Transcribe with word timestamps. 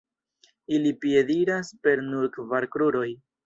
Ili 0.77 0.93
piediras 1.03 1.71
per 1.85 2.05
nur 2.09 2.29
kvar 2.41 2.71
kruroj. 2.77 3.09